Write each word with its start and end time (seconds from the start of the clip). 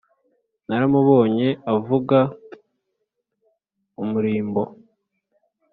naramubonye 0.67 1.47
avuga 1.73 2.17
umurimbo 4.03 4.63